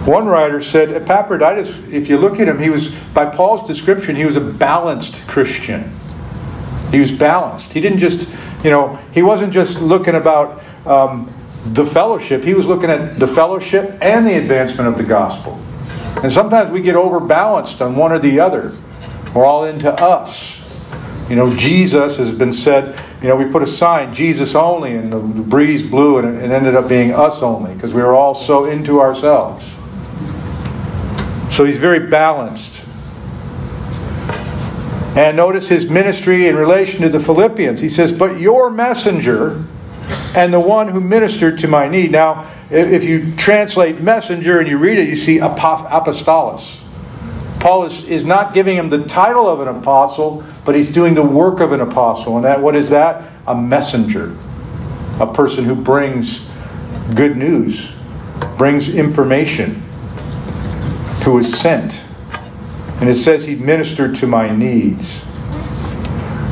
[0.06, 4.26] One writer said Epaphroditus, if you look at him, he was, by Paul's description, he
[4.26, 5.92] was a balanced Christian.
[6.92, 7.74] He was balanced.
[7.74, 8.28] He didn't just,
[8.64, 11.34] you know, he wasn't just looking about um,
[11.74, 15.60] the fellowship, he was looking at the fellowship and the advancement of the gospel.
[16.22, 18.72] And sometimes we get overbalanced on one or the other.
[19.34, 20.60] We're all into us.
[21.28, 25.12] You know, Jesus has been said, you know, we put a sign, Jesus only, and
[25.12, 28.66] the breeze blew and it ended up being us only because we were all so
[28.66, 29.66] into ourselves.
[31.56, 32.82] So he's very balanced.
[35.16, 37.80] And notice his ministry in relation to the Philippians.
[37.80, 39.64] He says, But your messenger
[40.36, 42.12] and the one who ministered to my need.
[42.12, 46.76] Now, if you translate messenger and you read it, you see apostolos.
[47.62, 51.24] Paul is, is not giving him the title of an apostle, but he's doing the
[51.24, 52.36] work of an apostle.
[52.36, 53.32] And that what is that?
[53.48, 54.36] A messenger.
[55.22, 56.42] A person who brings
[57.14, 57.90] good news,
[58.58, 59.85] brings information
[61.26, 62.02] who was sent.
[63.02, 65.20] And it says he ministered to my needs.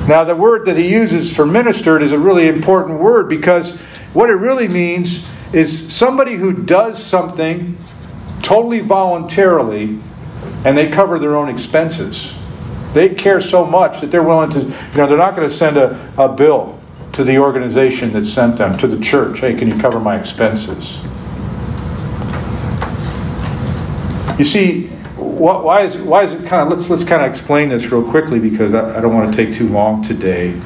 [0.08, 3.72] Now, the word that he uses for ministered is a really important word because
[4.14, 7.78] what it really means is somebody who does something
[8.42, 10.00] totally voluntarily
[10.66, 12.34] and they cover their own expenses.
[12.94, 15.78] They care so much that they're willing to, you know, they're not going to send
[15.78, 16.80] a, a bill
[17.14, 19.40] to the organization that sent them, to the church.
[19.40, 21.00] Hey, can you cover my expenses?
[24.38, 27.86] You see, why is why is it kind of let's let's kind of explain this
[27.86, 30.60] real quickly because I, I don't want to take too long today.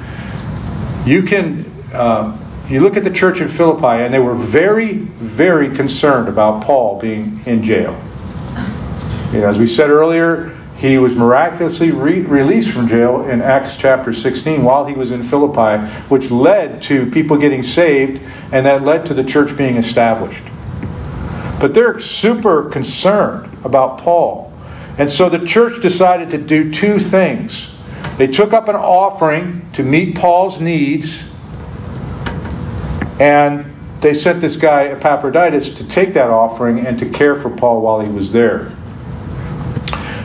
[1.05, 2.37] You can uh,
[2.69, 6.99] you look at the church in Philippi and they were very very concerned about Paul
[6.99, 8.01] being in jail.
[9.33, 13.75] You know, as we said earlier, he was miraculously re- released from jail in Acts
[13.75, 18.21] chapter 16 while he was in Philippi, which led to people getting saved
[18.53, 20.43] and that led to the church being established.
[21.59, 24.51] But they're super concerned about Paul.
[24.97, 27.67] And so the church decided to do two things.
[28.17, 31.23] They took up an offering to meet Paul's needs,
[33.19, 37.81] and they sent this guy, Epaphroditus, to take that offering and to care for Paul
[37.81, 38.71] while he was there.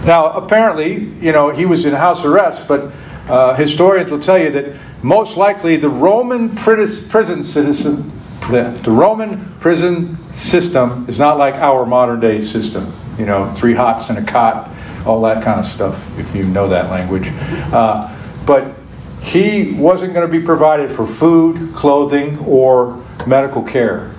[0.06, 2.92] Now, apparently, you know, he was in house arrest, but
[3.28, 8.10] uh, historians will tell you that most likely the Roman prison citizen
[8.50, 12.92] the, the Roman prison system is not like our modern day system.
[13.22, 14.68] You know, three hots and a cot,
[15.06, 17.28] all that kind of stuff, if you know that language.
[17.72, 18.12] Uh,
[18.44, 18.74] but
[19.20, 24.10] he wasn't going to be provided for food, clothing, or medical care.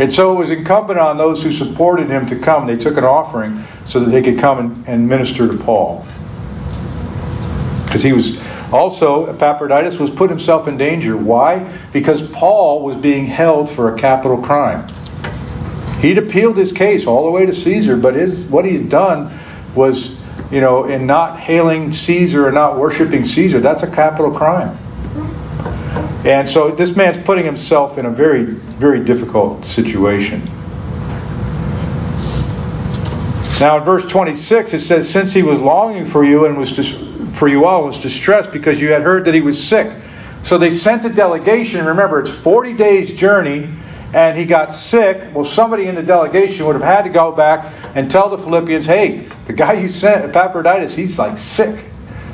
[0.00, 2.66] And so it was incumbent on those who supported him to come.
[2.66, 6.04] They took an offering so that they could come and, and minister to Paul.
[7.84, 8.38] Because he was
[8.72, 11.16] also, Epaphroditus was put himself in danger.
[11.16, 11.72] Why?
[11.92, 14.88] Because Paul was being held for a capital crime.
[16.02, 19.32] He'd appealed his case all the way to Caesar, but his, what he'd done
[19.74, 20.16] was,
[20.50, 24.76] you know, in not hailing Caesar and not worshiping Caesar, that's a capital crime.
[26.26, 30.42] And so this man's putting himself in a very, very difficult situation.
[33.60, 36.96] Now in verse 26 it says, Since he was longing for you and was just
[37.34, 39.92] for you all was distressed because you had heard that he was sick.
[40.42, 41.84] So they sent a delegation.
[41.84, 43.68] Remember, it's 40 days' journey,
[44.12, 45.34] and he got sick.
[45.34, 48.86] Well, somebody in the delegation would have had to go back and tell the Philippians,
[48.86, 51.84] hey, the guy you sent, Epaphroditus, he's like sick.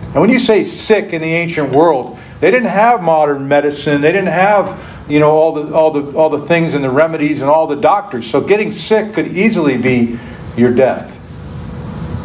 [0.09, 4.01] And when you say sick in the ancient world, they didn't have modern medicine.
[4.01, 7.41] They didn't have, you know, all the all the all the things and the remedies
[7.41, 8.29] and all the doctors.
[8.29, 10.19] So getting sick could easily be
[10.57, 11.17] your death.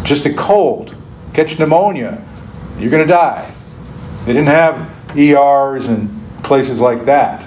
[0.04, 0.96] Just a cold,
[1.34, 2.24] catch pneumonia,
[2.80, 3.50] you're going to die.
[4.26, 7.46] They didn't have ERs and places like that.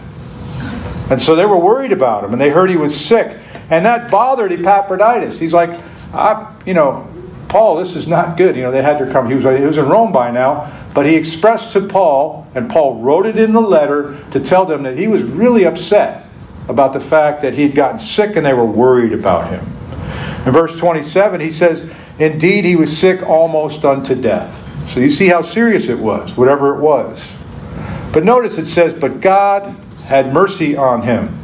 [1.10, 3.38] And so they were worried about him, and they heard he was sick.
[3.70, 5.38] And that bothered Epaphroditus.
[5.38, 5.70] He's like,
[6.12, 7.08] I, you know,
[7.48, 8.56] Paul, this is not good.
[8.56, 9.28] You know, they had to come.
[9.28, 13.00] He was, he was in Rome by now, but he expressed to Paul, and Paul
[13.00, 16.26] wrote it in the letter to tell them that he was really upset
[16.68, 19.64] about the fact that he'd gotten sick and they were worried about him.
[20.44, 21.88] In verse 27, he says,
[22.18, 24.64] Indeed, he was sick almost unto death.
[24.88, 27.22] So you see how serious it was, whatever it was.
[28.12, 29.76] But notice it says, But God
[30.06, 31.42] had mercy on him.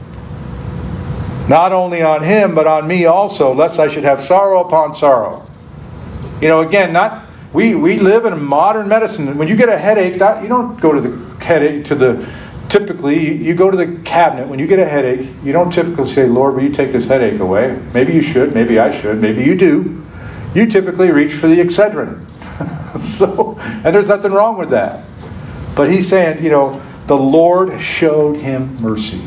[1.49, 5.47] Not only on him, but on me also, lest I should have sorrow upon sorrow.
[6.41, 9.37] You know, again, not we, we live in modern medicine.
[9.37, 12.27] When you get a headache, that you don't go to the headache to the
[12.71, 15.29] typically, you go to the cabinet when you get a headache.
[15.45, 17.79] You don't typically say, Lord, will you take this headache away?
[17.93, 20.03] Maybe you should, maybe I should, maybe you do.
[20.55, 22.25] You typically reach for the Excedrin.
[23.19, 25.05] so, and there's nothing wrong with that.
[25.75, 29.21] But he's saying, you know, the Lord showed him mercy.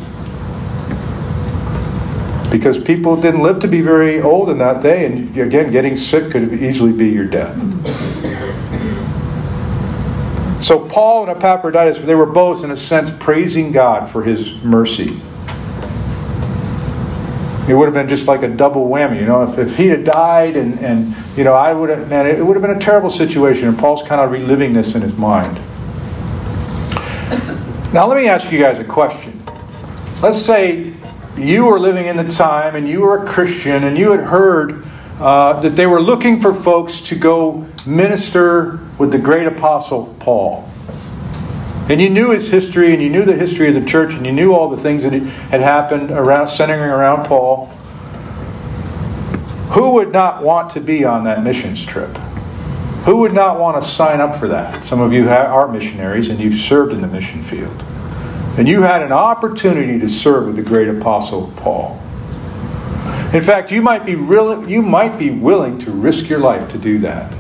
[2.52, 6.32] Because people didn't live to be very old in that day, and again, getting sick
[6.32, 7.56] could easily be your death.
[10.64, 15.20] So Paul and Epaphroditus, they were both, in a sense, praising God for his mercy.
[17.68, 19.44] It would have been just like a double whammy, you know.
[19.44, 22.56] If, if he'd have died, and, and you know, I would have, man, it would
[22.56, 23.68] have been a terrible situation.
[23.68, 25.60] And Paul's kind of reliving this in his mind.
[27.96, 29.42] Now, let me ask you guys a question.
[30.22, 30.92] Let's say
[31.38, 34.86] you were living in the time, and you were a Christian, and you had heard
[35.18, 40.70] uh, that they were looking for folks to go minister with the great apostle Paul.
[41.88, 44.34] And you knew his history, and you knew the history of the church, and you
[44.34, 47.68] knew all the things that had happened around, centering around Paul.
[49.70, 52.20] Who would not want to be on that missions trip?
[53.06, 54.84] Who would not want to sign up for that?
[54.84, 57.84] Some of you are missionaries, and you've served in the mission field.
[58.58, 62.02] And you had an opportunity to serve with the great apostle Paul.
[63.32, 66.80] In fact, you might be real, you might be willing to risk your life to
[66.80, 67.32] do that.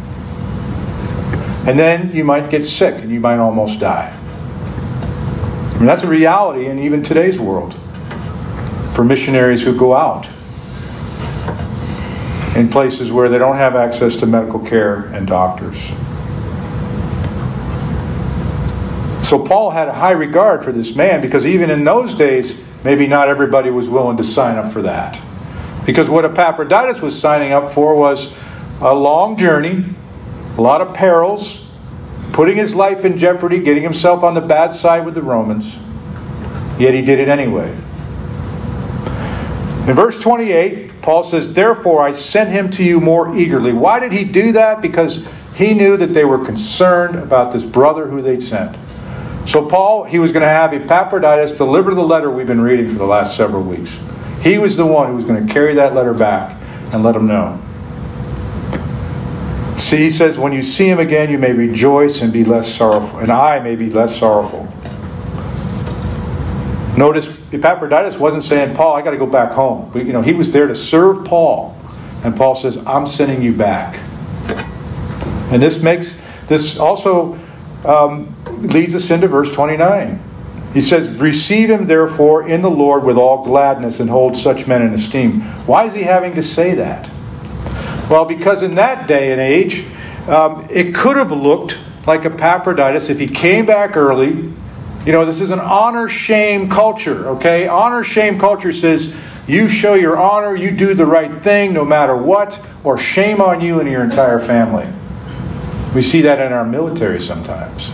[1.68, 4.16] And then you might get sick and you might almost die.
[5.72, 7.74] I mean, that's a reality in even today's world
[8.93, 10.28] for missionaries who go out
[12.56, 15.78] in places where they don't have access to medical care and doctors.
[19.28, 23.08] So Paul had a high regard for this man because even in those days, maybe
[23.08, 25.22] not everybody was willing to sign up for that.
[25.86, 28.32] Because what Epaphroditus was signing up for was
[28.82, 29.86] a long journey,
[30.58, 31.66] a lot of perils,
[32.34, 35.76] putting his life in jeopardy, getting himself on the bad side with the Romans.
[36.78, 37.72] Yet he did it anyway.
[39.88, 43.74] In verse 28, Paul says, Therefore I sent him to you more eagerly.
[43.74, 44.82] Why did he do that?
[44.82, 48.76] Because he knew that they were concerned about this brother who they'd sent.
[49.47, 52.95] So, Paul, he was going to have Epaphroditus deliver the letter we've been reading for
[52.95, 53.95] the last several weeks.
[54.41, 56.60] He was the one who was going to carry that letter back
[56.91, 57.62] and let him know.
[59.78, 63.20] See, he says, when you see him again, you may rejoice and be less sorrowful,
[63.20, 64.68] and I may be less sorrowful.
[66.98, 69.89] Notice Epaphroditus wasn't saying, Paul, I got to go back home.
[69.91, 71.78] But, you know, he was there to serve Paul.
[72.24, 74.00] And Paul says, I'm sending you back.
[75.52, 76.16] And this makes,
[76.48, 77.38] this also
[77.84, 80.22] um, leads us into verse 29.
[80.74, 84.82] He says, Receive him therefore in the Lord with all gladness and hold such men
[84.82, 85.41] in esteem.
[85.68, 87.10] Why is he having to say that?
[88.10, 89.86] Well, because in that day and age,
[90.28, 91.78] um, it could have looked
[92.08, 94.52] like Epaphroditus if he came back early.
[95.06, 97.68] You know, this is an honor shame culture, okay?
[97.68, 99.14] Honor shame culture says
[99.47, 103.62] you show your honor, you do the right thing no matter what, or shame on
[103.62, 104.88] you and your entire family.
[105.93, 107.91] We see that in our military sometimes.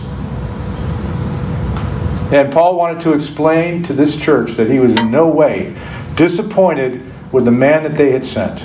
[2.32, 5.76] And Paul wanted to explain to this church that he was in no way
[6.16, 8.62] disappointed with the man that they had sent.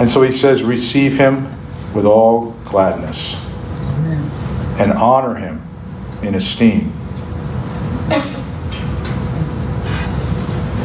[0.00, 1.54] And so he says, Receive him
[1.92, 3.34] with all gladness
[4.78, 5.69] and honor him
[6.22, 6.92] in esteem.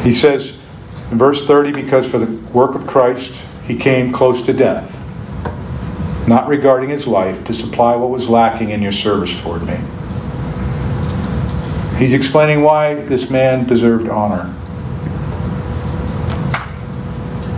[0.02, 0.52] He says
[1.10, 3.32] in verse 30, Because for the work of Christ
[3.66, 4.94] he came close to death,
[6.28, 9.76] not regarding his life, to supply what was lacking in your service toward me.
[11.98, 14.54] He's explaining why this man deserved honor.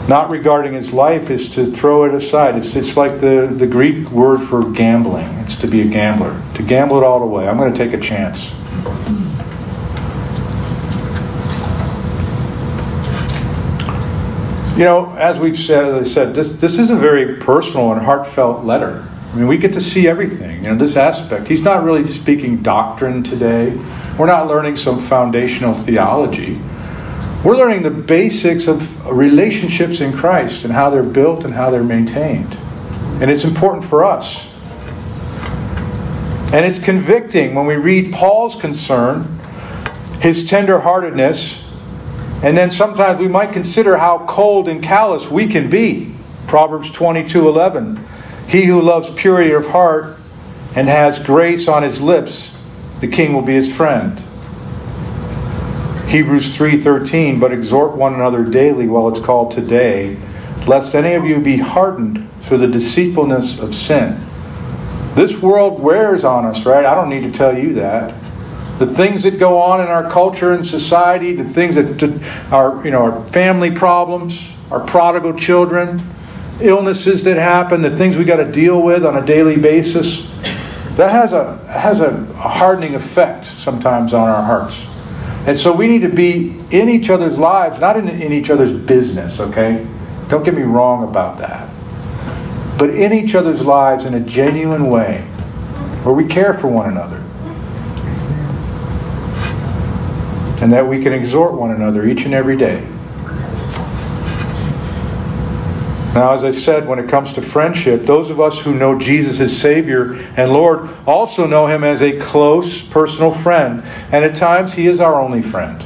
[0.08, 2.56] Not regarding his life is to throw it aside.
[2.56, 5.26] It's, it's like the, the Greek word for gambling.
[5.40, 7.46] It's to be a gambler, to gamble it all away.
[7.46, 8.50] I'm going to take a chance.
[14.78, 18.00] You know, as we've said, as I said, this, this is a very personal and
[18.00, 19.06] heartfelt letter.
[19.30, 21.48] I mean, we get to see everything, you know, this aspect.
[21.48, 23.76] He's not really speaking doctrine today.
[24.18, 26.58] We're not learning some foundational theology.
[27.44, 31.84] We're learning the basics of relationships in Christ and how they're built and how they're
[31.84, 32.54] maintained.
[33.20, 34.44] And it's important for us.
[36.52, 39.38] And it's convicting when we read Paul's concern,
[40.20, 41.58] his tenderheartedness,
[42.42, 46.14] and then sometimes we might consider how cold and callous we can be.
[46.46, 48.04] Proverbs 22 11.
[48.48, 50.18] He who loves purity of heart
[50.74, 52.50] and has grace on his lips
[53.00, 54.22] the king will be his friend.
[56.08, 60.16] Hebrews 3:13 but exhort one another daily while it's called today
[60.66, 64.18] lest any of you be hardened through the deceitfulness of sin.
[65.14, 66.84] This world wears on us, right?
[66.84, 68.14] I don't need to tell you that.
[68.78, 72.92] the things that go on in our culture and society, the things that are, you
[72.92, 74.40] know, our family problems,
[74.70, 76.00] our prodigal children,
[76.60, 80.22] illnesses that happen, the things we got to deal with on a daily basis,
[80.96, 84.86] that has a has a hardening effect sometimes on our hearts.
[85.46, 88.72] And so we need to be in each other's lives, not in, in each other's
[88.72, 89.86] business, okay?
[90.28, 91.68] Don't get me wrong about that.
[92.78, 95.22] But in each other's lives in a genuine way,
[96.02, 97.16] where we care for one another.
[100.62, 102.86] And that we can exhort one another each and every day.
[106.14, 109.40] Now, as I said, when it comes to friendship, those of us who know Jesus
[109.40, 114.72] as Savior and Lord also know Him as a close personal friend, and at times
[114.72, 115.84] He is our only friend.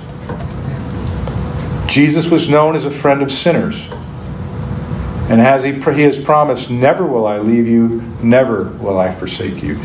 [1.93, 3.79] Jesus was known as a friend of sinners.
[5.29, 9.63] And as he, he has promised, never will I leave you, never will I forsake
[9.63, 9.79] you.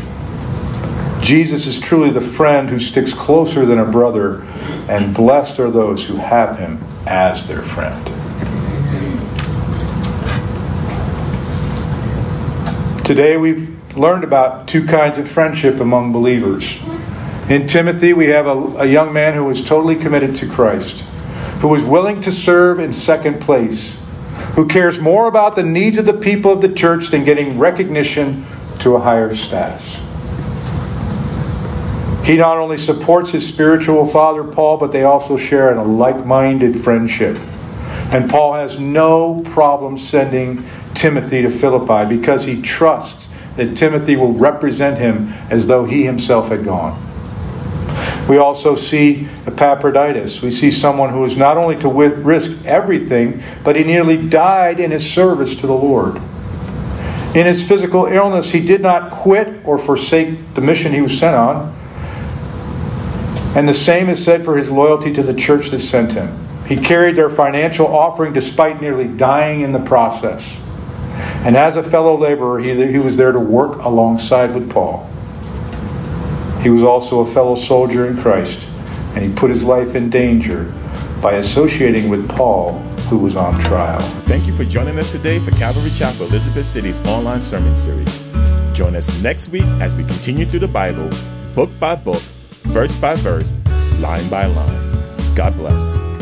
[1.20, 4.42] Jesus is truly the friend who sticks closer than a brother,
[4.88, 8.17] and blessed are those who have him as their friend.
[13.08, 16.76] Today we've learned about two kinds of friendship among believers.
[17.48, 21.00] In Timothy, we have a, a young man who was totally committed to Christ,
[21.62, 23.96] who was willing to serve in second place,
[24.56, 28.44] who cares more about the needs of the people of the church than getting recognition
[28.80, 29.94] to a higher status.
[32.26, 36.26] He not only supports his spiritual father, Paul, but they also share in a like
[36.26, 37.38] minded friendship.
[38.12, 44.32] And Paul has no problem sending Timothy to Philippi because he trusts that Timothy will
[44.32, 47.04] represent him as though he himself had gone.
[48.28, 50.42] We also see Epaphroditus.
[50.42, 54.90] We see someone who is not only to risk everything, but he nearly died in
[54.90, 56.16] his service to the Lord.
[57.34, 61.36] In his physical illness, he did not quit or forsake the mission he was sent
[61.36, 61.74] on.
[63.56, 66.36] And the same is said for his loyalty to the church that sent him.
[66.66, 70.58] He carried their financial offering despite nearly dying in the process.
[71.44, 75.08] And as a fellow laborer, he, he was there to work alongside with Paul.
[76.62, 78.58] He was also a fellow soldier in Christ,
[79.14, 80.72] and he put his life in danger
[81.22, 84.00] by associating with Paul, who was on trial.
[84.26, 88.20] Thank you for joining us today for Calvary Chapel Elizabeth City's online sermon series.
[88.72, 91.10] Join us next week as we continue through the Bible,
[91.54, 92.22] book by book,
[92.64, 93.60] verse by verse,
[93.98, 95.34] line by line.
[95.34, 96.17] God bless.